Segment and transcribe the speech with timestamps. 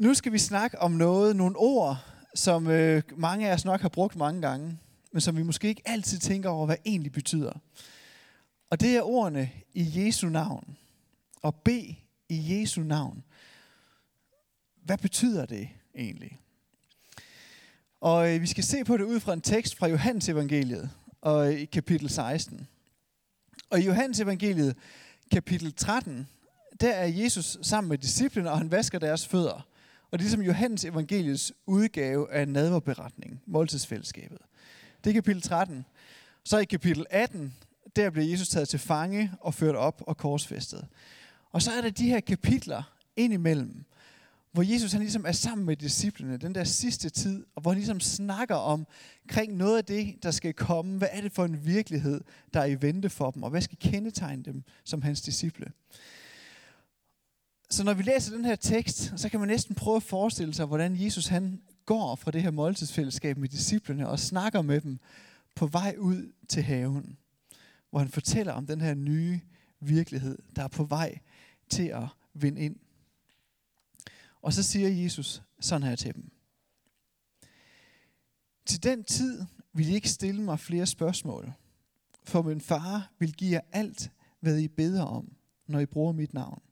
[0.00, 1.98] Nu skal vi snakke om noget, nogle ord,
[2.34, 4.78] som øh, mange af os nok har brugt mange gange,
[5.12, 7.52] men som vi måske ikke altid tænker over, hvad egentlig betyder.
[8.70, 10.76] Og det er ordene i Jesu navn.
[11.42, 11.68] Og B
[12.28, 13.24] i Jesu navn.
[14.84, 16.38] Hvad betyder det egentlig?
[18.00, 20.90] Og øh, vi skal se på det ud fra en tekst fra Johannes evangeliet,
[21.20, 22.68] og øh, i kapitel 16.
[23.70, 24.76] Og i Johannes evangeliet,
[25.32, 26.28] kapitel 13,
[26.80, 29.69] der er Jesus sammen med disciplene, og han vasker deres fødder.
[30.12, 34.38] Og det er ligesom Johannes evangeliets udgave af nadverberetning, måltidsfællesskabet.
[35.04, 35.84] Det er kapitel 13.
[36.44, 37.54] Så i kapitel 18,
[37.96, 40.86] der bliver Jesus taget til fange og ført op og korsfæstet.
[41.52, 42.82] Og så er der de her kapitler
[43.16, 43.84] indimellem,
[44.52, 47.78] hvor Jesus han ligesom er sammen med disciplene den der sidste tid, og hvor han
[47.78, 48.86] ligesom snakker om
[49.28, 50.98] kring noget af det, der skal komme.
[50.98, 52.20] Hvad er det for en virkelighed,
[52.54, 55.72] der er i vente for dem, og hvad skal kendetegne dem som hans disciple?
[57.70, 60.66] Så når vi læser den her tekst, så kan man næsten prøve at forestille sig,
[60.66, 64.98] hvordan Jesus han går fra det her måltidsfællesskab med disciplene og snakker med dem
[65.54, 67.18] på vej ud til haven,
[67.90, 69.40] hvor han fortæller om den her nye
[69.80, 71.18] virkelighed, der er på vej
[71.68, 72.76] til at vinde ind.
[74.42, 76.30] Og så siger Jesus sådan her til dem.
[78.66, 81.52] Til den tid vil I ikke stille mig flere spørgsmål,
[82.24, 85.32] for min far vil give jer alt, hvad I beder om,
[85.66, 86.62] når I bruger mit navn.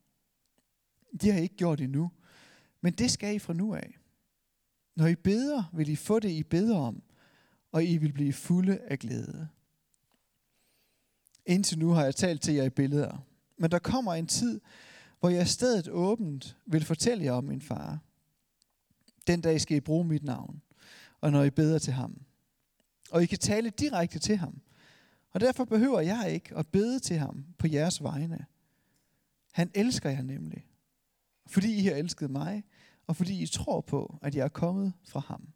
[1.20, 2.10] De har I ikke gjort endnu,
[2.80, 3.98] men det skal I fra nu af.
[4.96, 7.02] Når I beder, vil I få det, I beder om,
[7.72, 9.48] og I vil blive fulde af glæde.
[11.46, 14.60] Indtil nu har jeg talt til jer i billeder, men der kommer en tid,
[15.20, 17.98] hvor jeg stedet åbent vil fortælle jer om min far.
[19.26, 20.62] Den dag skal I bruge mit navn,
[21.20, 22.22] og når I beder til ham.
[23.10, 24.60] Og I kan tale direkte til ham.
[25.30, 28.46] Og derfor behøver jeg ikke at bede til ham på jeres vegne.
[29.52, 30.67] Han elsker jer nemlig,
[31.48, 32.64] fordi I har elsket mig,
[33.06, 35.48] og fordi I tror på, at jeg er kommet fra ham.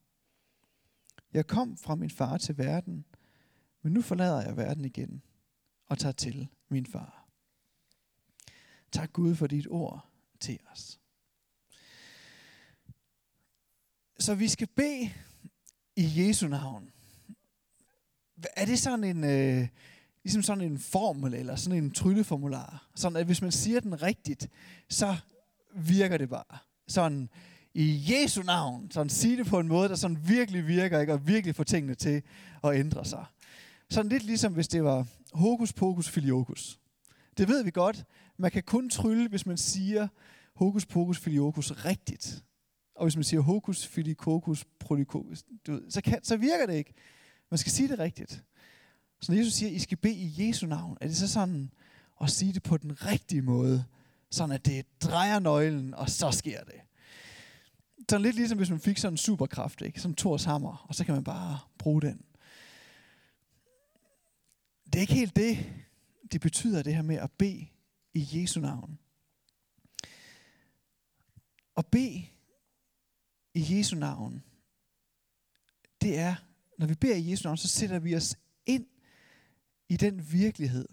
[1.33, 3.05] Jeg kom fra min far til verden,
[3.83, 5.23] men nu forlader jeg verden igen
[5.87, 7.29] og tager til min far.
[8.93, 10.09] Tak Gud for dit ord
[10.41, 11.01] til os.
[14.19, 15.11] Så vi skal bede
[15.97, 16.93] i Jesu navn.
[18.57, 19.69] Er det sådan en, øh,
[20.23, 22.91] ligesom sådan en formel, eller sådan en trylleformular?
[22.95, 24.49] Sådan at hvis man siger den rigtigt,
[24.89, 25.17] så
[25.75, 26.59] virker det bare.
[26.89, 27.29] Sådan
[27.75, 28.91] i Jesu navn.
[28.91, 31.13] Sådan sige det på en måde, der sådan virkelig virker, ikke?
[31.13, 32.23] og virkelig får tingene til
[32.65, 33.25] at ændre sig.
[33.91, 36.79] Sådan lidt ligesom hvis det var hokus pokus filiokus.
[37.39, 38.05] Det ved vi godt.
[38.39, 40.09] Man kan kun trylle, hvis man siger
[40.55, 42.45] hokus pokus filiokus rigtigt.
[42.95, 46.95] Og hvis man siger hokus filikokus prolikokus, du ved, så, kan, så virker det ikke.
[47.51, 48.45] Man skal sige det rigtigt.
[49.21, 51.71] Så når Jesus siger, I skal bede i Jesu navn, er det så sådan
[52.21, 53.85] at sige det på den rigtige måde,
[54.33, 56.81] sådan at det drejer nøglen, og så sker det.
[58.11, 60.01] Så lidt ligesom hvis man fik sådan en superkraft, ikke?
[60.01, 62.25] som Thors hammer, og så kan man bare bruge den.
[64.85, 65.73] Det er ikke helt det,
[66.33, 67.67] det betyder det her med at bede
[68.15, 68.99] i Jesu navn.
[71.77, 72.27] At bede
[73.55, 74.45] i Jesu navn,
[76.01, 76.35] det er,
[76.79, 78.87] når vi beder i Jesu navn, så sætter vi os ind
[79.89, 80.89] i den virkelighed,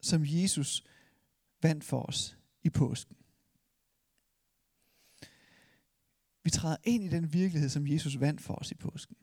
[0.00, 0.84] som Jesus
[1.64, 3.16] vandt for os i påsken.
[6.42, 9.16] Vi træder ind i den virkelighed, som Jesus vandt for os i påsken.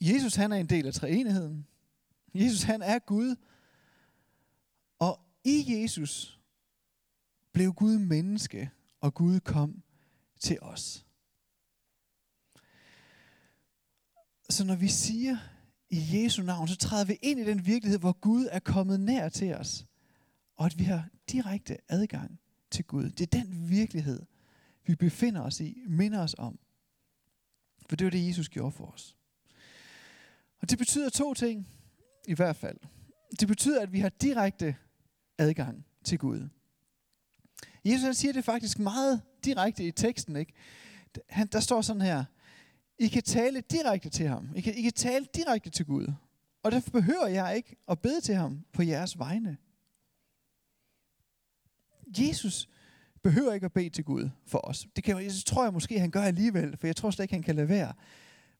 [0.00, 1.66] Jesus han er en del af treenigheden.
[2.34, 3.36] Jesus han er Gud.
[4.98, 6.40] Og i Jesus
[7.52, 8.70] blev Gud menneske,
[9.00, 9.82] og Gud kom
[10.40, 11.06] til os.
[14.50, 15.36] Så når vi siger
[15.90, 19.28] i Jesu navn, så træder vi ind i den virkelighed, hvor Gud er kommet nær
[19.28, 19.86] til os.
[20.56, 22.40] Og at vi har direkte adgang
[22.70, 23.10] til Gud.
[23.10, 24.22] Det er den virkelighed,
[24.86, 26.58] vi befinder os i, minder os om.
[27.88, 29.16] For det var det, Jesus gjorde for os.
[30.60, 31.68] Og det betyder to ting,
[32.26, 32.78] i hvert fald.
[33.40, 34.76] Det betyder, at vi har direkte
[35.38, 36.48] adgang til Gud.
[37.84, 40.36] Jesus han siger det faktisk meget direkte i teksten.
[40.36, 40.52] Ikke?
[41.28, 42.24] Han, der står sådan her,
[42.98, 44.48] I kan tale direkte til ham.
[44.56, 46.12] I kan, I kan tale direkte til Gud.
[46.62, 49.56] Og derfor behøver jeg ikke at bede til ham på jeres vegne.
[52.18, 52.68] Jesus
[53.22, 54.86] behøver ikke at bede til Gud for os.
[54.96, 57.42] Det, kan, jeg tror jeg måske, han gør alligevel, for jeg tror slet ikke, han
[57.42, 57.92] kan lade være.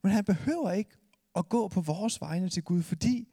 [0.02, 0.90] Men han behøver ikke
[1.36, 3.28] at gå på vores vegne til Gud, fordi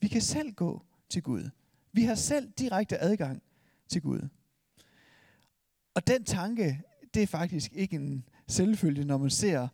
[0.00, 1.50] vi kan selv gå til Gud.
[1.92, 3.42] Vi har selv direkte adgang
[3.88, 4.28] til Gud.
[5.94, 6.82] Og den tanke,
[7.14, 9.68] det er faktisk ikke en selvfølge, når man ser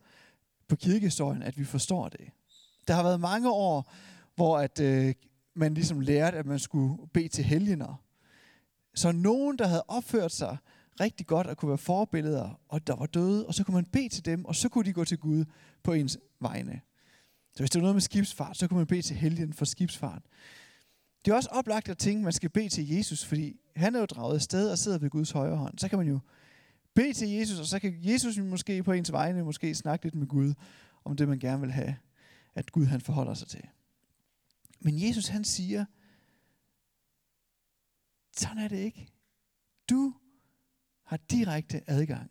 [0.69, 2.31] på kirkehistorien, at vi forstår det.
[2.89, 3.93] Der har været mange år,
[4.35, 5.15] hvor at, øh,
[5.55, 8.04] man ligesom lærte, at man skulle bede til helgener.
[8.95, 10.57] Så nogen, der havde opført sig
[11.01, 14.09] rigtig godt og kunne være forbilleder, og der var døde, og så kunne man bede
[14.09, 15.45] til dem, og så kunne de gå til Gud
[15.83, 16.81] på ens vegne.
[17.55, 20.23] Så hvis det var noget med skibsfart, så kunne man bede til helgen for skibsfart.
[21.25, 24.01] Det er også oplagt at tænke, at man skal bede til Jesus, fordi han er
[24.01, 25.79] jo draget afsted og sidder ved Guds højre hånd.
[25.79, 26.19] Så kan man jo
[26.95, 30.27] bede til Jesus, og så kan Jesus måske på ens vegne måske snakke lidt med
[30.27, 30.55] Gud
[31.05, 31.97] om det, man gerne vil have,
[32.55, 33.65] at Gud han forholder sig til.
[34.81, 35.85] Men Jesus han siger,
[38.37, 39.09] sådan er det ikke.
[39.91, 40.15] Du
[41.05, 42.31] har direkte adgang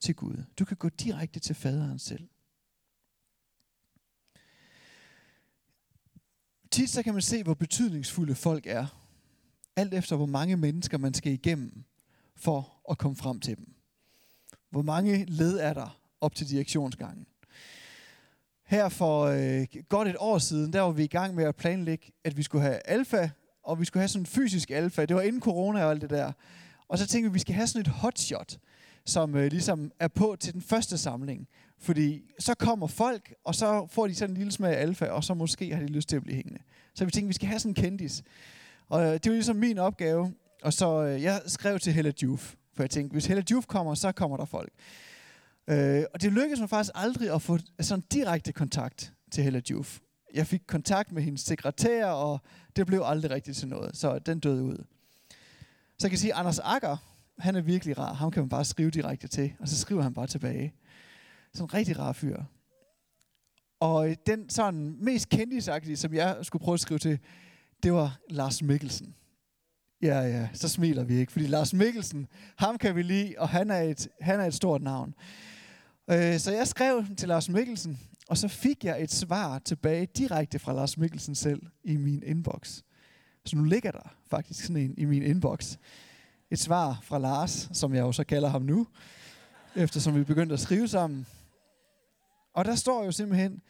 [0.00, 0.44] til Gud.
[0.58, 2.28] Du kan gå direkte til faderen selv.
[6.70, 9.02] Tit så kan man se, hvor betydningsfulde folk er.
[9.76, 11.84] Alt efter, hvor mange mennesker man skal igennem
[12.34, 13.74] for at komme frem til dem.
[14.70, 17.26] Hvor mange led er der op til direktionsgangen.
[18.64, 22.12] Her for øh, godt et år siden, der var vi i gang med at planlægge,
[22.24, 23.30] at vi skulle have alfa,
[23.66, 25.04] og vi skulle have sådan en fysisk alfa.
[25.04, 26.32] Det var inden corona og alt det der.
[26.88, 28.58] Og så tænkte vi, at vi skal have sådan et hotshot,
[29.04, 31.48] som øh, ligesom er på til den første samling.
[31.78, 35.24] Fordi så kommer folk, og så får de sådan en lille smag af alfa, og
[35.24, 36.60] så måske har de lyst til at blive hængende.
[36.94, 38.22] Så vi tænkte, at vi skal have sådan en kendis.
[38.88, 40.34] Og øh, det var ligesom min opgave.
[40.62, 43.94] Og så øh, jeg skrev til Hella Juf, for jeg tænkte, hvis Hella Juf kommer,
[43.94, 44.72] så kommer der folk.
[45.68, 49.98] Øh, og det lykkedes mig faktisk aldrig at få sådan direkte kontakt til Hella Juf.
[50.36, 52.40] Jeg fik kontakt med hendes sekretær, og
[52.76, 54.84] det blev aldrig rigtigt til noget, så den døde ud.
[55.98, 56.96] Så jeg kan sige, at Anders Akker,
[57.38, 58.12] han er virkelig rar.
[58.12, 60.74] Ham kan man bare skrive direkte til, og så skriver han bare tilbage.
[61.54, 62.42] Sådan en rigtig rar fyr.
[63.80, 67.18] Og den sådan mest kendisagtige, som jeg skulle prøve at skrive til,
[67.82, 69.14] det var Lars Mikkelsen.
[70.02, 73.70] Ja, ja, så smiler vi ikke, fordi Lars Mikkelsen, ham kan vi lide, og han
[73.70, 75.14] er et, han er et stort navn.
[76.10, 77.98] Øh, så jeg skrev til Lars Mikkelsen,
[78.28, 82.82] og så fik jeg et svar tilbage direkte fra Lars Mikkelsen selv i min inbox.
[83.44, 85.76] Så nu ligger der faktisk sådan en i min inbox.
[86.50, 88.86] Et svar fra Lars, som jeg jo så kalder ham nu,
[89.74, 91.26] eftersom vi begyndte at skrive sammen.
[92.52, 93.62] Og der står jo simpelthen,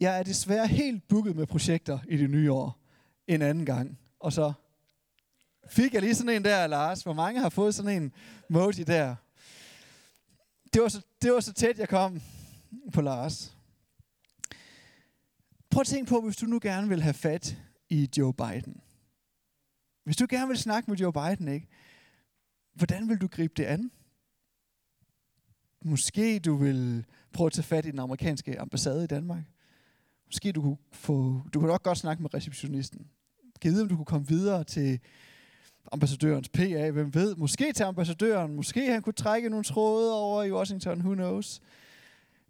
[0.00, 2.78] jeg er desværre helt booket med projekter i det nye år
[3.26, 3.98] en anden gang.
[4.20, 4.52] Og så
[5.68, 7.02] fik jeg lige sådan en der, Lars.
[7.02, 8.12] Hvor mange har fået sådan en
[8.50, 9.16] emoji der?
[10.72, 12.20] Det var så, det var så tæt, jeg kom
[12.92, 13.56] på Lars.
[15.70, 17.58] Prøv at tænke på, hvis du nu gerne vil have fat
[17.88, 18.80] i Joe Biden.
[20.04, 21.68] Hvis du gerne vil snakke med Joe Biden, ikke?
[22.74, 23.90] Hvordan vil du gribe det an?
[25.84, 29.42] Måske du vil prøve at tage fat i den amerikanske ambassade i Danmark.
[30.26, 33.06] Måske du kunne få, du kunne nok godt snakke med receptionisten.
[33.60, 35.00] Givet om du kunne komme videre til
[35.92, 37.36] ambassadørens PA, hvem ved.
[37.36, 41.60] Måske til ambassadøren, måske han kunne trække nogle tråde over i Washington, who knows.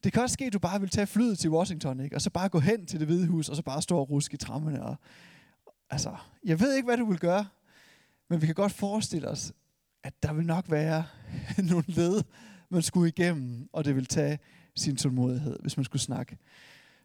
[0.05, 2.17] Det kan også ske, at du bare vil tage flyet til Washington, ikke?
[2.17, 4.35] og så bare gå hen til det hvide hus, og så bare stå og ruske
[4.35, 4.85] i trammerne.
[4.85, 4.97] Og,
[5.91, 7.47] altså, jeg ved ikke, hvad du vil gøre,
[8.29, 9.53] men vi kan godt forestille os,
[10.03, 11.07] at der vil nok være
[11.71, 12.23] nogle led,
[12.69, 14.39] man skulle igennem, og det vil tage
[14.75, 16.39] sin tålmodighed, hvis man skulle snakke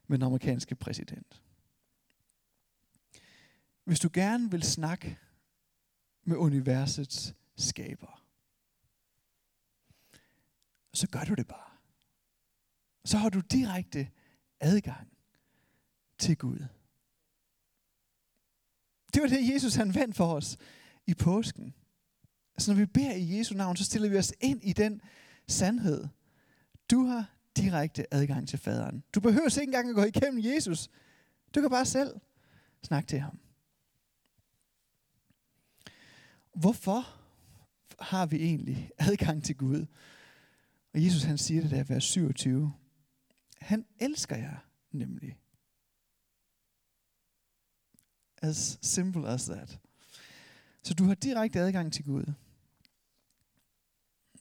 [0.07, 1.41] med den amerikanske præsident.
[3.85, 5.17] Hvis du gerne vil snakke
[6.23, 8.23] med universets skaber,
[10.93, 11.70] så gør du det bare
[13.05, 14.09] så har du direkte
[14.59, 15.07] adgang
[16.17, 16.59] til Gud.
[19.13, 20.57] Det var det, Jesus han vandt for os
[21.07, 21.73] i påsken.
[22.57, 25.01] Så når vi beder i Jesu navn, så stiller vi os ind i den
[25.47, 26.07] sandhed.
[26.91, 29.03] Du har direkte adgang til faderen.
[29.15, 30.89] Du behøver ikke engang at gå igennem Jesus.
[31.55, 32.19] Du kan bare selv
[32.83, 33.39] snakke til ham.
[36.53, 37.21] Hvorfor
[37.99, 39.85] har vi egentlig adgang til Gud?
[40.93, 42.73] Og Jesus han siger det der, i vers 27.
[43.61, 44.57] Han elsker jer
[44.91, 45.37] nemlig.
[48.41, 49.79] As simple as that.
[50.83, 52.33] Så du har direkte adgang til Gud.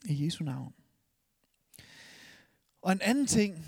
[0.04, 0.74] I Jesu navn.
[2.82, 3.66] Og en anden ting,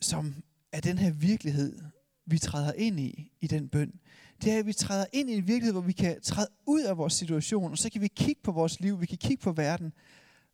[0.00, 1.82] som er den her virkelighed,
[2.24, 4.00] vi træder ind i, i den bøn,
[4.42, 6.96] det er, at vi træder ind i en virkelighed, hvor vi kan træde ud af
[6.96, 9.92] vores situation, og så kan vi kigge på vores liv, vi kan kigge på verden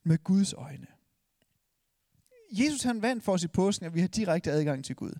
[0.02, 0.86] med Guds øjne.
[2.52, 5.12] Jesus han vandt for os i påsken, at vi har direkte adgang til Gud.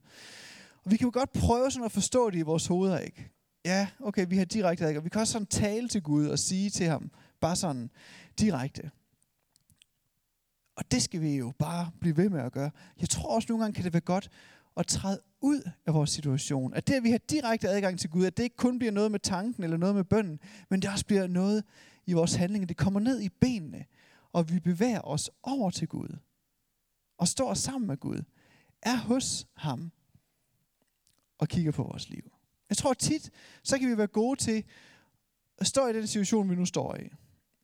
[0.84, 3.30] Og vi kan jo godt prøve sådan at forstå det i vores hoveder, ikke?
[3.64, 5.04] Ja, okay, vi har direkte adgang.
[5.04, 7.10] Vi kan også sådan tale til Gud og sige til ham,
[7.40, 7.90] bare sådan
[8.38, 8.90] direkte.
[10.76, 12.70] Og det skal vi jo bare blive ved med at gøre.
[13.00, 14.30] Jeg tror også nogle gange kan det være godt
[14.76, 16.74] at træde ud af vores situation.
[16.74, 19.10] At det, at vi har direkte adgang til Gud, at det ikke kun bliver noget
[19.10, 21.64] med tanken eller noget med bønnen, men det også bliver noget
[22.06, 22.66] i vores handlinger.
[22.66, 23.84] Det kommer ned i benene,
[24.32, 26.16] og vi bevæger os over til Gud
[27.22, 28.22] og står sammen med Gud,
[28.82, 29.92] er hos ham
[31.38, 32.32] og kigger på vores liv.
[32.68, 33.30] Jeg tror tit,
[33.62, 34.64] så kan vi være gode til
[35.58, 37.08] at stå i den situation, vi nu står i.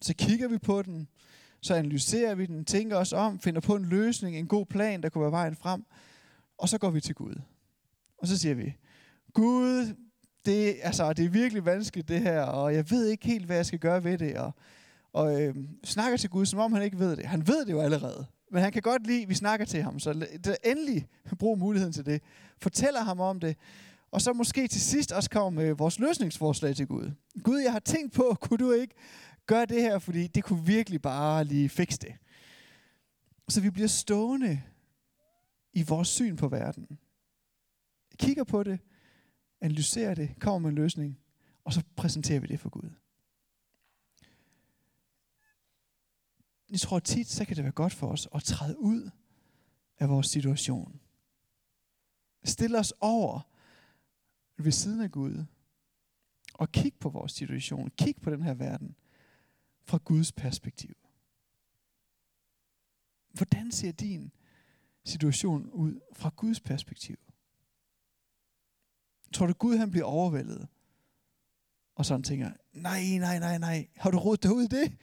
[0.02, 1.08] Så kigger vi på den,
[1.60, 5.08] så analyserer vi den, tænker os om, finder på en løsning, en god plan, der
[5.08, 5.84] kunne være vejen frem,
[6.58, 7.34] og så går vi til Gud.
[8.18, 8.76] Og så siger vi,
[9.32, 9.94] Gud,
[10.44, 13.66] det, altså, det er virkelig vanskeligt det her, og jeg ved ikke helt, hvad jeg
[13.66, 14.52] skal gøre ved det, og,
[15.12, 17.26] og øh, snakker til Gud, som om han ikke ved det.
[17.26, 19.98] Han ved det jo allerede, men han kan godt lide, at vi snakker til ham,
[19.98, 22.22] så det, endelig brug muligheden til det.
[22.62, 23.56] Fortæller ham om det,
[24.10, 27.10] og så måske til sidst også kommer med vores løsningsforslag til Gud.
[27.42, 28.94] Gud, jeg har tænkt på, kunne du ikke
[29.46, 32.14] gøre det her, fordi det kunne virkelig bare lige fikse det.
[33.48, 34.62] Så vi bliver stående
[35.72, 36.98] i vores syn på verden.
[38.18, 38.78] Kigger på det,
[39.60, 41.18] analyserer det, kommer med en løsning,
[41.64, 42.90] og så præsenterer vi det for Gud.
[46.70, 49.10] Jeg tror tit, så kan det være godt for os at træde ud
[49.98, 51.00] af vores situation.
[52.44, 53.40] Stille os over
[54.56, 55.44] ved siden af Gud.
[56.54, 57.90] Og kig på vores situation.
[57.90, 58.96] Kig på den her verden
[59.84, 60.94] fra Guds perspektiv.
[63.32, 64.32] Hvordan ser din
[65.04, 67.16] situation ud fra Guds perspektiv?
[69.32, 70.68] Tror du, Gud han bliver overvældet?
[71.94, 74.96] Og sådan tænker, nej, nej, nej, nej, har du råd ud i det?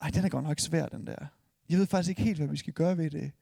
[0.00, 1.26] Ej, den er godt nok svær, den der.
[1.68, 3.32] Jeg ved faktisk ikke helt, hvad vi skal gøre ved det.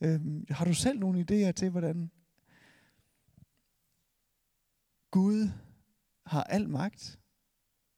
[0.00, 2.10] Øhm, har du selv nogle idéer til, hvordan
[5.10, 5.48] Gud
[6.26, 7.20] har al magt.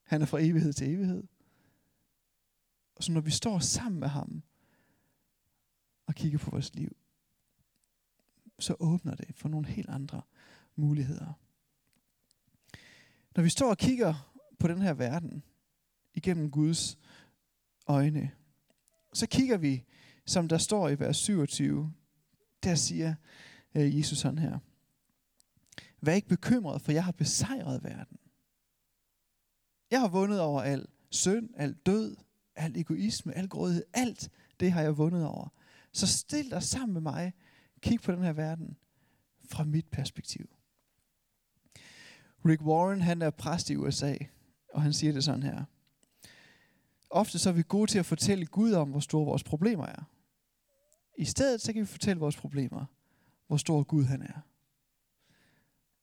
[0.02, 1.24] Han er fra evighed til evighed.
[2.94, 4.42] Og så når vi står sammen med ham
[6.06, 6.96] og kigger på vores liv,
[8.58, 10.22] så åbner det for nogle helt andre
[10.76, 11.32] muligheder.
[13.36, 15.42] Når vi står og kigger på den her verden
[16.14, 16.98] igennem Guds
[17.92, 18.30] øjne,
[19.12, 19.84] så kigger vi,
[20.26, 21.92] som der står i vers 27,
[22.62, 23.14] der siger
[23.74, 24.58] øh, Jesus sådan her.
[26.00, 28.18] Vær ikke bekymret, for jeg har besejret verden.
[29.90, 32.16] Jeg har vundet over al synd, al død,
[32.56, 33.84] al egoisme, al grådighed.
[33.92, 34.30] Alt
[34.60, 35.48] det har jeg vundet over.
[35.92, 37.32] Så stil dig sammen med mig.
[37.80, 38.76] Kig på den her verden
[39.50, 40.56] fra mit perspektiv.
[42.44, 44.16] Rick Warren, han er præst i USA,
[44.74, 45.64] og han siger det sådan her.
[47.12, 50.04] Ofte så er vi gode til at fortælle Gud om, hvor store vores problemer er.
[51.18, 52.84] I stedet så kan vi fortælle vores problemer,
[53.46, 54.40] hvor stor Gud han er.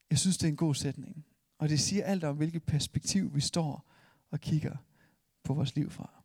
[0.09, 1.25] Jeg synes, det er en god sætning.
[1.57, 3.91] Og det siger alt om, hvilket perspektiv vi står
[4.31, 4.75] og kigger
[5.43, 6.23] på vores liv fra.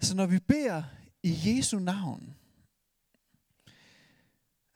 [0.00, 0.82] Så når vi beder
[1.22, 2.36] i Jesu navn,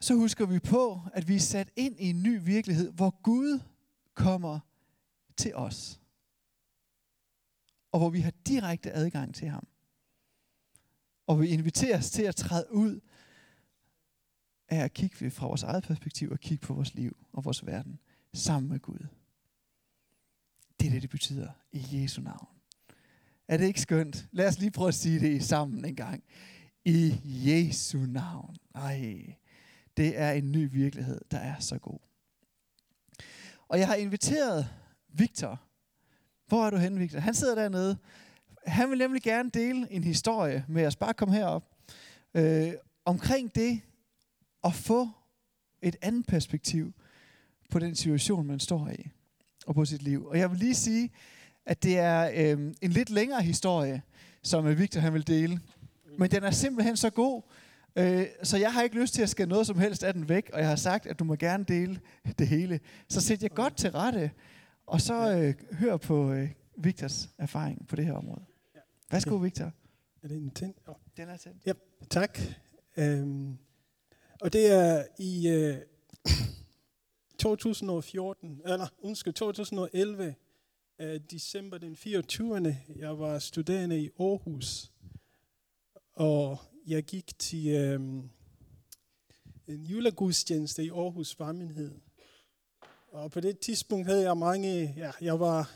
[0.00, 3.60] så husker vi på, at vi er sat ind i en ny virkelighed, hvor Gud
[4.14, 4.60] kommer
[5.36, 6.01] til os.
[7.92, 9.66] Og hvor vi har direkte adgang til ham.
[11.26, 13.00] Og vi inviteres til at træde ud
[14.68, 17.98] af at kigge fra vores eget perspektiv og kigge på vores liv og vores verden
[18.32, 19.06] sammen med Gud.
[20.80, 22.48] Det er det, det betyder i Jesu navn.
[23.48, 24.28] Er det ikke skønt?
[24.32, 26.24] Lad os lige prøve at sige det sammen en gang.
[26.84, 28.56] I Jesu navn.
[28.74, 29.36] Ej,
[29.96, 31.98] det er en ny virkelighed, der er så god.
[33.68, 34.68] Og jeg har inviteret
[35.08, 35.62] Victor.
[36.52, 37.18] Hvor er du henne, Victor?
[37.18, 37.96] Han sidder dernede.
[38.66, 40.96] Han vil nemlig gerne dele en historie med os.
[40.96, 41.64] Bare kom herop.
[42.34, 42.72] Øh,
[43.04, 43.80] omkring det,
[44.64, 45.08] at få
[45.82, 46.92] et andet perspektiv
[47.70, 49.08] på den situation, man står i,
[49.66, 50.26] og på sit liv.
[50.26, 51.10] Og jeg vil lige sige,
[51.66, 54.02] at det er øh, en lidt længere historie,
[54.42, 55.60] som øh, Victor han vil dele.
[56.18, 57.42] Men den er simpelthen så god,
[57.96, 60.50] øh, så jeg har ikke lyst til at skære noget som helst af den væk,
[60.52, 62.00] og jeg har sagt, at du må gerne dele
[62.38, 62.80] det hele.
[63.08, 64.30] Så sæt jer godt til rette,
[64.92, 68.44] og så øh, hør på øh, Victors erfaring på det her område.
[69.10, 69.72] Værsgo, Victor.
[70.22, 70.74] Er det en tænd?
[70.86, 70.94] Oh.
[71.16, 71.66] Den er tændt.
[71.66, 71.72] Ja,
[72.10, 72.38] tak.
[72.98, 73.58] Um
[74.42, 75.76] og det er i øh,
[77.38, 80.34] 2014, eller undskyld, 2011,
[80.98, 82.76] øh, december den 24.
[82.96, 84.92] Jeg var studerende i Aarhus,
[86.12, 88.00] og jeg gik til øh,
[89.66, 92.00] en julegudstjeneste i Aarhus Varmenhed.
[93.12, 95.70] Og på det tidspunkt havde jeg mange, ja, jeg var,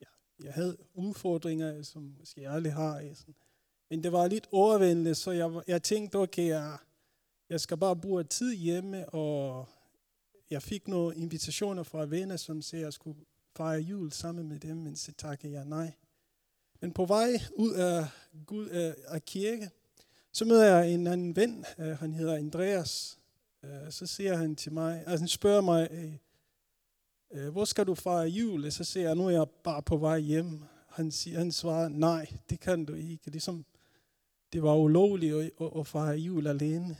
[0.00, 0.06] ja,
[0.44, 3.14] jeg havde udfordringer, som måske jeg aldrig har.
[3.14, 3.34] Sådan.
[3.90, 6.76] Men det var lidt overvældende, så jeg, jeg tænkte, okay, jeg,
[7.50, 9.68] jeg skal bare bruge tid hjemme, og
[10.50, 13.18] jeg fik nogle invitationer fra venner, som sagde, at jeg skulle
[13.56, 15.92] fejre jul sammen med dem, men så takkede jeg nej.
[16.80, 18.06] Men på vej ud af,
[18.46, 18.68] Gud,
[19.06, 19.70] af kirke,
[20.32, 23.18] så møder jeg en anden ven, øh, han hedder Andreas.
[23.62, 26.16] Øh, så siger han til mig, altså han spørger mig, øh,
[27.32, 28.72] Øh, hvor skal du fejre jul?
[28.72, 30.62] Så siger jeg, nu er jeg bare på vej hjem.
[30.88, 33.30] Han, siger, han svarer, nej, det kan du ikke.
[33.30, 33.64] Det, som,
[34.52, 36.96] det var ulovligt at, at fejre jul alene.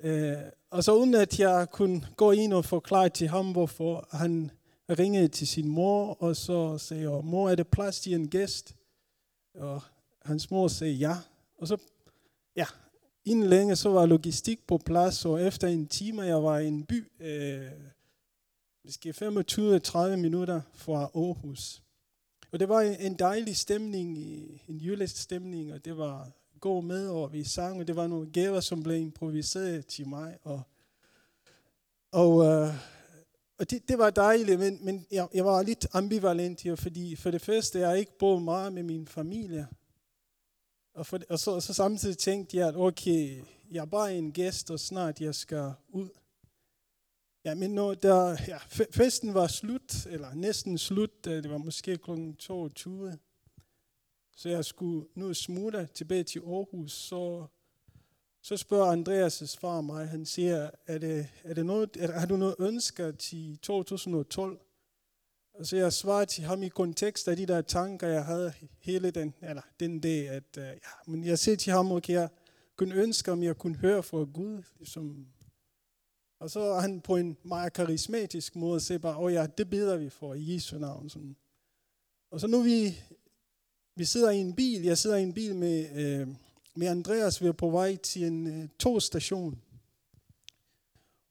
[0.00, 0.36] Øh,
[0.70, 4.50] og så uden at jeg kunne gå ind og forklare til ham, hvorfor han
[4.90, 8.76] ringede til sin mor, og så sagde jeg, mor, er det plads til en gæst?
[9.54, 9.80] Og
[10.22, 11.16] hans mor sagde ja.
[11.58, 11.76] Og så,
[12.56, 12.66] ja,
[13.24, 16.84] inden længe, så var logistik på plads, og efter en time, jeg var i en
[16.84, 17.70] by, øh,
[18.84, 21.82] måske 25-30 minutter fra Aarhus.
[22.52, 24.18] Og det var en dejlig stemning,
[24.68, 28.60] en julestemning, og det var god med, og vi sang, og det var nogle gaver,
[28.60, 30.38] som blev improviseret til mig.
[30.42, 30.62] Og,
[32.12, 32.74] og, øh,
[33.58, 37.30] og det, det var dejligt, men, men jeg, jeg var lidt ambivalent her, fordi for
[37.30, 39.66] det første, jeg ikke boet meget med min familie.
[40.94, 44.32] Og, for, og, så, og så samtidig tænkte jeg, at okay, jeg er bare en
[44.32, 46.08] gæst, og snart jeg skal ud.
[47.44, 48.58] Ja, men når der, ja,
[48.90, 52.10] festen var slut, eller næsten slut, øh, det var måske kl.
[52.38, 53.18] 22,
[54.36, 57.46] så jeg skulle nu smutte tilbage til Aarhus, så,
[58.42, 62.36] så spørger Andreas' far mig, han siger, er det, er det noget, er, har du
[62.36, 64.60] noget ønsker til 2012?
[65.54, 69.10] Og så jeg svarer til ham i kontekst af de der tanker, jeg havde hele
[69.10, 72.28] den, eller den dag, at øh, ja, men jeg siger til ham, okay, jeg
[72.76, 75.26] kunne ønske, om jeg kunne høre fra Gud, som
[76.38, 79.96] og så er han på en meget karismatisk måde siger bare, åh ja, det beder
[79.96, 81.10] vi for i Jesu navn.
[81.10, 81.36] Sådan.
[82.30, 82.98] Og så nu vi,
[83.96, 86.28] vi sidder i en bil, jeg sidder i en bil med, øh,
[86.74, 89.62] med Andreas, vi er på vej til en øh, togstation.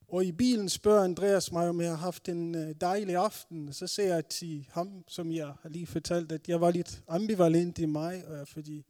[0.08, 3.72] Og i bilen spørger Andreas mig, om jeg har haft en øh, dejlig aften.
[3.72, 7.78] Så ser jeg til ham, som jeg har lige fortalt, at jeg var lidt ambivalent
[7.78, 8.84] i mig, øh, fordi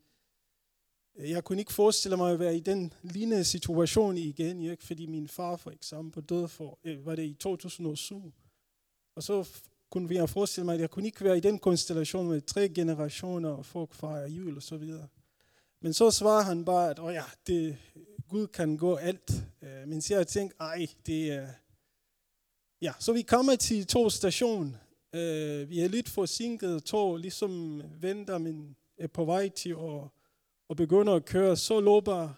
[1.19, 4.85] jeg kunne ikke forestille mig at være i den lignende situation igen, ikke?
[4.85, 8.33] fordi min far for eksempel døde for, øh, var det i 2007.
[9.17, 9.49] Og så
[9.91, 13.49] kunne vi forestille mig, at jeg kunne ikke være i den konstellation med tre generationer,
[13.49, 15.09] og folk fejrer jul og så videre.
[15.81, 17.77] Men så svarer han bare, at oh ja, det,
[18.29, 19.33] Gud kan gå alt.
[19.63, 21.49] Øh, men så jeg tænkte, ej, det er...
[22.83, 24.77] Ja, så vi kommer til to station.
[25.13, 30.09] Øh, vi er lidt forsinket, tog ligesom venter, men er på vej til at
[30.69, 32.33] og begynder at køre, så løber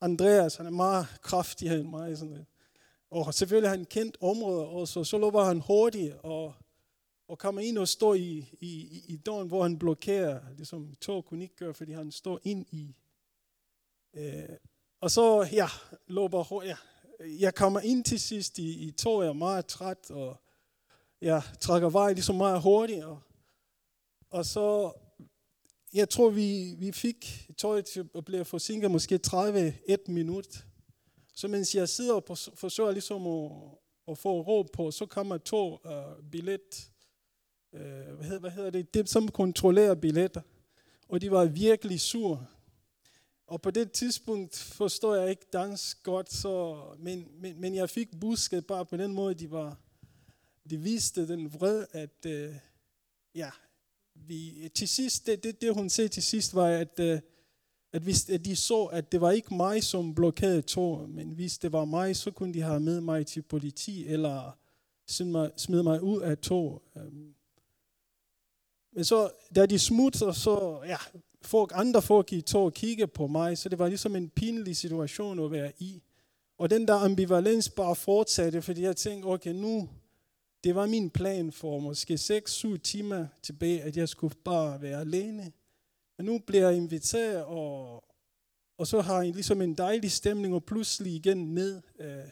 [0.00, 2.18] Andreas, han er meget kraftigere end mig.
[2.18, 2.46] Sådan
[3.10, 6.54] Og selvfølgelig har han kendt områder, og så, løber han hurtigt, og,
[7.28, 11.42] og kommer ind og står i, i, i døren, hvor han blokerer, ligesom tog kunne
[11.42, 12.96] ikke gøre, fordi han står ind i.
[14.14, 14.56] Øh,
[15.00, 15.68] og så, ja,
[16.06, 16.76] løber ja,
[17.20, 20.36] jeg kommer ind til sidst i, i tog, jeg er meget træt, og
[21.20, 23.20] jeg trækker vej ligesom meget hurtigt, og,
[24.30, 24.92] og så
[25.94, 29.74] jeg tror, vi, vi fik tøjet til at blive forsinket måske 30
[30.06, 30.64] minut.
[31.34, 33.50] Så mens jeg sidder og forsøger ligesom at,
[34.08, 36.90] at få ro på, så kommer to uh, billet,
[37.72, 40.40] uh, hvad, hedder, hvad hedder det, dem som kontrollerer billetter.
[41.08, 42.46] Og de var virkelig sure.
[43.46, 48.08] Og på det tidspunkt forstår jeg ikke dansk godt, så, men, men, men jeg fik
[48.20, 49.78] busket bare på den måde, de var,
[50.70, 52.54] de viste den vred, at uh,
[53.34, 53.50] ja,
[54.26, 57.20] vi, til sidst, det, det, det hun sagde til sidst var, at, øh,
[57.92, 61.58] at hvis at de så, at det var ikke mig, som blokerede tog, men hvis
[61.58, 64.56] det var mig, så kunne de have med mig til politi, eller
[65.08, 66.82] smide mig, smide mig ud af tog.
[66.96, 67.34] Øhm.
[68.92, 70.96] Men så, da de smutter, så, ja,
[71.42, 75.44] folk, andre folk i tog kigge på mig, så det var ligesom en pinlig situation
[75.44, 76.02] at være i.
[76.58, 79.88] Og den der ambivalens bare fortsatte, fordi jeg tænkte, okay, nu,
[80.64, 85.52] det var min plan for måske 6-7 timer tilbage, at jeg skulle bare være alene.
[86.16, 88.04] Men nu bliver jeg inviteret, og,
[88.78, 91.82] og så har jeg ligesom en dejlig stemning, og pludselig igen ned.
[91.98, 92.28] Øh.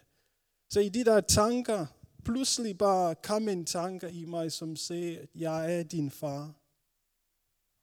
[0.70, 1.86] Så i de der tanker,
[2.24, 6.54] pludselig bare kom en tanker i mig, som sagde, at jeg er din far.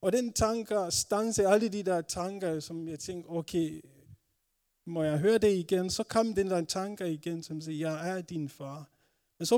[0.01, 3.81] Og den tanker stanse alle de der tanker, som jeg tænkte, okay,
[4.85, 5.89] må jeg høre det igen?
[5.89, 8.94] Så kom den der tanker igen, som siger, jeg er din far.
[9.37, 9.57] Men så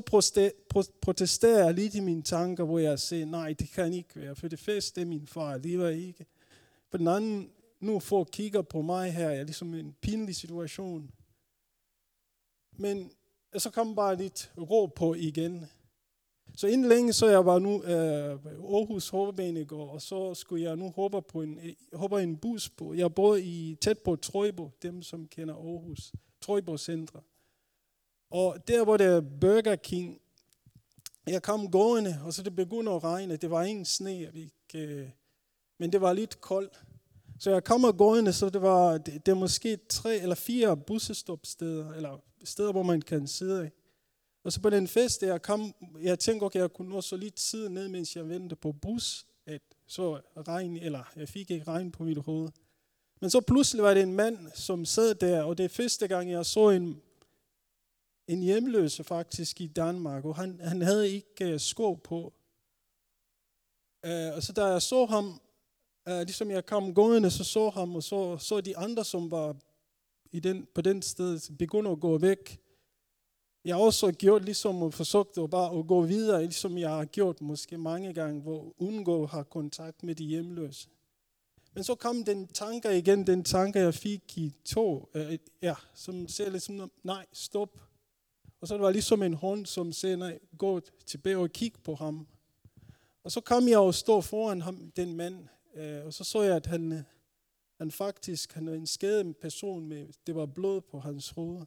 [1.02, 4.48] protesterer jeg lidt i mine tanker, hvor jeg siger, nej, det kan ikke være, for
[4.48, 6.26] det første er min far lever ikke.
[6.90, 11.12] For den anden, nu får kigger på mig her, jeg er ligesom en pinlig situation.
[12.72, 13.12] Men
[13.58, 15.66] så kom bare lidt ro på igen.
[16.56, 18.30] Så inden længe, så jeg var nu øh,
[18.76, 22.94] Aarhus Håbebanegård, og så skulle jeg nu håbe på en, øh, håber en bus på.
[22.94, 27.22] Jeg boede i, tæt på Trøjbo, dem som kender Aarhus, Trøjbo Centre.
[28.30, 30.22] Og der hvor det er Burger King,
[31.28, 33.38] jeg kom gående, og så det begyndte at regne.
[33.38, 35.10] Det var ingen sne, vi ikke, øh,
[35.80, 36.82] men det var lidt koldt.
[37.40, 41.94] Så jeg kommer gående, så det var det, det er måske tre eller fire bussestopsteder,
[41.94, 43.72] eller steder, hvor man kan sidde.
[44.44, 47.40] Og så på den fest, jeg kom, jeg tænkte, okay, jeg kunne nå så lidt
[47.40, 51.92] sidde ned, mens jeg ventede på bus, at så regn, eller jeg fik ikke regn
[51.92, 52.50] på mit hoved.
[53.22, 56.32] Men så pludselig var det en mand, som sad der, og det er første gang,
[56.32, 57.02] jeg så en
[58.28, 62.34] en hjemløse faktisk i Danmark, og han, han havde ikke uh, sko på.
[64.08, 65.42] Uh, og så da jeg så ham,
[66.10, 69.56] uh, ligesom jeg kom gående, så så ham, og så, så de andre, som var
[70.32, 72.62] i den, på den sted, begyndte at gå væk.
[73.66, 77.06] Jeg har også gjort ligesom og forsøgt at bare at gå videre, ligesom jeg har
[77.06, 80.90] gjort måske mange gange, hvor undgå har kontakt med de hjemløse.
[81.74, 86.28] Men så kom den tanke igen, den tanke, jeg fik i to, øh, ja, som
[86.28, 87.87] ser lidt som, nej, stop.
[88.62, 91.96] Og så var det ligesom en hånd, som sagde, nej, gå tilbage og kig på
[91.96, 92.28] ham.
[93.24, 96.56] Og så kom jeg og stod foran ham, den mand, øh, og så så jeg,
[96.56, 97.06] at han,
[97.78, 101.66] han faktisk han var en skadet person, med, det var blod på hans hoved.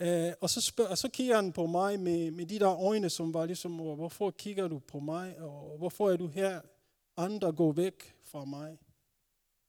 [0.00, 3.10] Øh, og, så spørger, og så kigger han på mig med, med de der øjne,
[3.10, 6.60] som var ligesom, hvorfor kigger du på mig, og hvorfor er du her?
[7.16, 8.78] Andre går væk fra mig.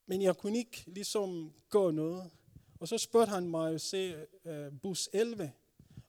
[0.06, 2.30] Men jeg kunne ikke ligesom gøre noget.
[2.80, 5.52] Og så spurgte han mig at se uh, bus 11.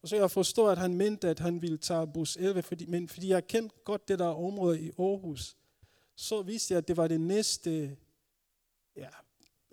[0.02, 3.08] Og så jeg forstår, at han mente, at han ville tage bus 11, fordi, men
[3.08, 5.56] fordi jeg kendte godt det der område i Aarhus,
[6.16, 7.96] så vidste jeg, at det var det næste
[8.96, 9.08] ja,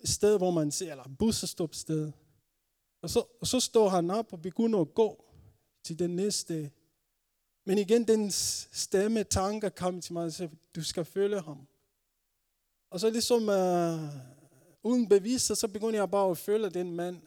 [0.04, 2.12] sted, hvor man ser, eller bussestopsted.
[3.02, 5.26] Og så, og så står han op og begynder at gå
[5.84, 6.72] til den næste.
[7.66, 11.68] Men igen, den stemme, tanker kom til mig og sagde, du skal følge ham.
[12.90, 14.39] Og så ligesom uh,
[14.84, 17.22] uden bevis, så begynder jeg bare at følge den mand.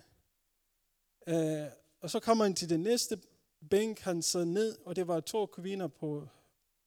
[1.27, 1.67] Øh,
[2.01, 3.21] og så kommer han til den næste
[3.71, 6.29] bænk, han sad ned, og det var to kvinder på,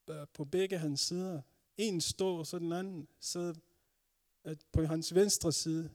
[0.09, 1.41] øh, på begge hans sider.
[1.77, 3.55] En stod, og så den anden sad
[4.45, 5.89] øh, på hans venstre side.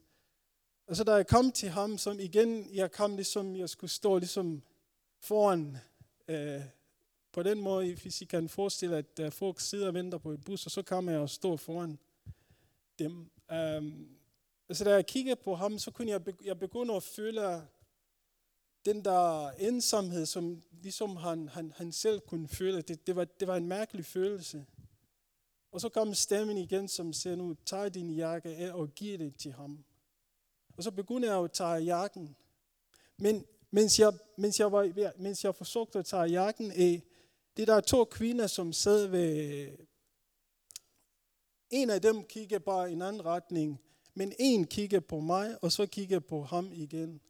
[0.87, 4.19] Og så da jeg kom til ham, som igen, jeg kom ligesom, jeg skulle stå
[4.19, 4.63] ligesom
[5.21, 5.79] foran,
[6.31, 6.63] Øh,
[7.33, 10.45] på den måde, hvis I kan forestille, at øh, folk sidder og venter på et
[10.45, 11.99] bus, og så kommer jeg og står foran
[12.99, 13.31] dem.
[13.53, 13.93] Øh,
[14.71, 17.67] altså da jeg kiggede på ham, så kunne jeg, jeg begynde at føle
[18.85, 22.83] den der ensomhed, som ligesom han, han, han selv kunne føle.
[22.83, 24.67] Det, det, var, det var en mærkelig følelse.
[25.73, 29.37] Og så kom stemmen igen, som siger, nu tag din jakke af og giv det
[29.37, 29.85] til ham.
[30.77, 32.37] Og så begyndte jeg at tage jakken.
[33.17, 37.03] Men mens jeg, mens jeg, var, mens jeg forsøgte at tage jakken af,
[37.57, 39.69] det der to kvinder, som sad ved,
[41.71, 43.81] en af dem kiggede bare i en anden retning,
[44.21, 47.21] men en kigger på mig, og så kigger på ham igen.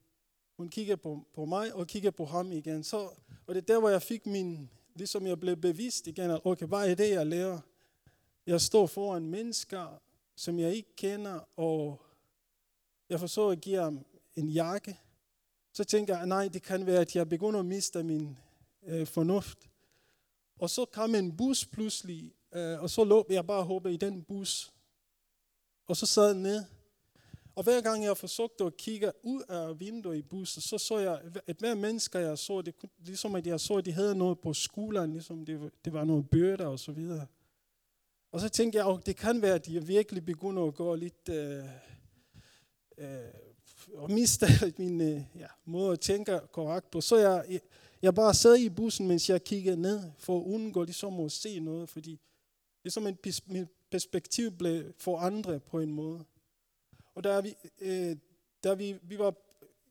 [0.56, 2.84] Hun kigger på, på mig, og kigger på ham igen.
[2.84, 2.98] Så,
[3.46, 6.66] og det er der, hvor jeg fik min, ligesom jeg blev bevidst igen, at okay,
[6.66, 7.60] hvad er det, jeg lærer?
[8.46, 10.00] Jeg står foran mennesker,
[10.36, 12.02] som jeg ikke kender, og
[13.08, 14.98] jeg forsøger at give ham en jakke.
[15.72, 18.38] Så tænker jeg, nej, det kan være, at jeg begynder at miste min
[18.82, 19.70] øh, fornuft.
[20.58, 24.22] Og så kom en bus pludselig, Øh, og så løb jeg bare håbe i den
[24.22, 24.72] bus.
[25.86, 26.64] Og så sad jeg ned.
[27.54, 31.20] Og hver gang jeg forsøgte at kigge ud af vinduet i bussen, så så jeg,
[31.46, 34.52] at hver menneske jeg så, det ligesom at jeg så, at de havde noget på
[34.54, 37.26] skolen, ligesom det, det var noget byrder og så videre.
[38.32, 41.28] Og så tænkte jeg, at det kan være, at de virkelig begynder at gå lidt,
[41.28, 41.64] øh,
[42.98, 43.18] øh,
[43.94, 44.46] og miste
[44.78, 47.00] min øh, ja, måde at tænke korrekt på.
[47.00, 47.60] Så jeg,
[48.02, 51.60] jeg bare sad i bussen, mens jeg kiggede ned, for at undgå ligesom at se
[51.60, 52.10] noget, fordi
[52.82, 56.24] det er som en mit perspektiv blev forandret på en måde.
[57.14, 58.16] Og der vi, øh,
[58.64, 59.34] der vi, vi var,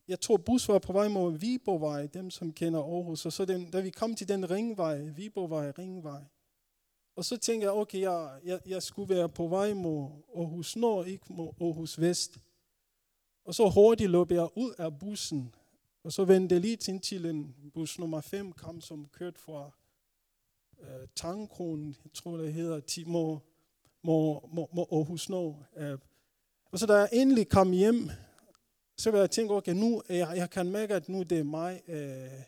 [0.08, 3.70] jeg tror bus var på vej mod Viborgvej, dem som kender Aarhus, og så den,
[3.70, 6.24] da vi kom til den ringvej, Viborgvej, ringvej,
[7.16, 11.06] og så tænkte jeg, okay, jeg, jeg, jeg skulle være på vej mod Aarhus Nord,
[11.06, 12.38] ikke mod Aarhus Vest.
[13.44, 15.54] Og så hurtigt løb jeg ud af bussen,
[16.02, 19.70] og så vendte jeg lige til, til en bus nummer 5 kom, som kørte fra
[20.80, 23.38] øh, Tangkronen, jeg tror det hedder, Timo,
[24.02, 25.66] mod, mod, mod Aarhus Nord.
[25.76, 25.98] Øh.
[26.70, 28.10] Og så da jeg endelig kom hjem,
[28.96, 31.82] så vil jeg tænke, okay, nu, jeg, jeg kan mærke, at nu det er mig.
[31.88, 32.42] Øh.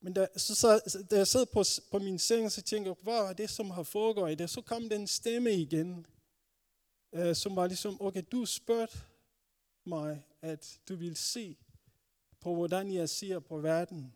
[0.00, 3.14] Men da, så, så, da jeg sad på, på min seng, så tænkte jeg, hvad
[3.14, 4.50] er det, som har foregået i det?
[4.50, 6.06] Så kom den stemme igen,
[7.12, 8.98] øh, som var ligesom, okay, du spurgte
[9.84, 11.56] mig, at du vil se
[12.40, 14.14] på, hvordan jeg ser på verden.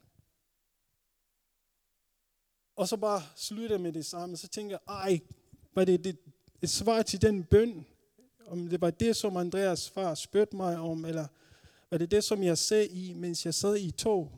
[2.76, 4.36] Og så bare slutter med det samme.
[4.36, 5.20] Så tænker jeg, ej,
[5.74, 6.18] var det, det
[6.62, 7.86] et svar til den bøn?
[8.50, 11.26] Om det var det, som Andreas far spurgte mig om, eller
[11.90, 14.32] var det det, som jeg sagde i, mens jeg sad i tog?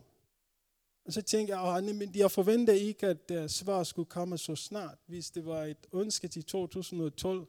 [1.05, 4.97] Og så tænkte jeg, men jeg forventer ikke, at det svar skulle komme så snart,
[5.05, 7.47] hvis det var et ønske til 2012.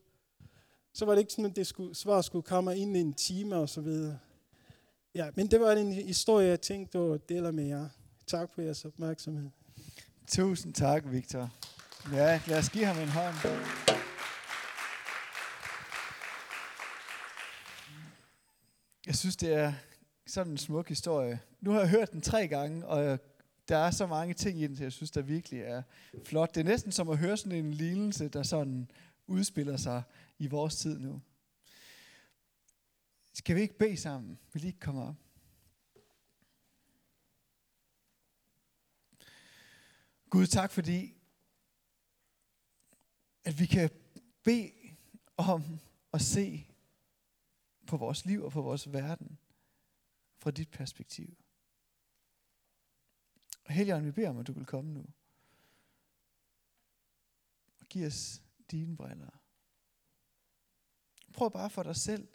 [0.94, 3.68] Så var det ikke sådan, at det skulle, svar skulle komme inden en time og
[3.68, 4.18] så videre.
[5.14, 7.88] Ja, men det var en historie, jeg tænkte at dele med jer.
[8.26, 9.50] Tak for jeres opmærksomhed.
[10.26, 11.50] Tusind tak, Victor.
[12.12, 13.91] Ja, lad os give ham en hånd.
[19.12, 19.72] Jeg synes, det er
[20.26, 21.40] sådan en smuk historie.
[21.60, 23.20] Nu har jeg hørt den tre gange, og
[23.68, 25.82] der er så mange ting i den, jeg synes, der virkelig er
[26.24, 26.54] flot.
[26.54, 28.90] Det er næsten som at høre sådan en lignelse, der sådan
[29.26, 30.02] udspiller sig
[30.38, 31.22] i vores tid nu.
[33.34, 34.38] Skal vi ikke bede sammen?
[34.52, 35.16] Vil I ikke komme op?
[40.30, 41.14] Gud, tak fordi,
[43.44, 43.90] at vi kan
[44.44, 44.72] bede
[45.36, 45.80] om
[46.12, 46.71] at se
[47.92, 49.38] på vores liv og på vores verden
[50.38, 51.36] fra dit perspektiv.
[53.64, 55.04] Og Helligånd, vi beder om, at du vil komme nu.
[57.80, 59.30] Og give os dine briller.
[61.32, 62.28] Prøv bare for dig selv,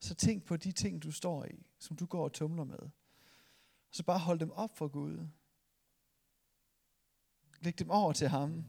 [0.00, 2.90] så tænk på de ting, du står i, som du går og tumler med.
[3.90, 5.28] Så bare hold dem op for Gud.
[7.60, 8.64] Læg dem over til ham.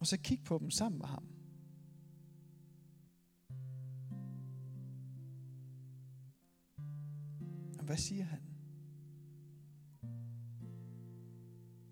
[0.00, 1.37] Og så kig på dem sammen med ham.
[7.88, 8.40] Hvad siger han?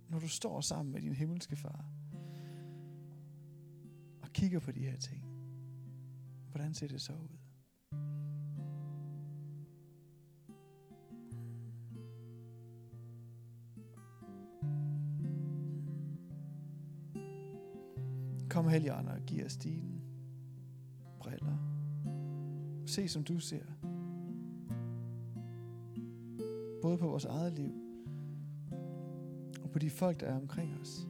[0.09, 1.85] Når du står sammen med din himmelske far
[4.23, 5.25] og kigger på de her ting,
[6.51, 7.29] hvordan ser det så ud?
[18.51, 20.01] Kom Helligånd og giv os dine
[21.19, 21.57] briller.
[22.87, 23.76] Se som du ser.
[26.87, 27.73] Både på vores eget liv
[29.63, 31.07] og på de folk, der er omkring os.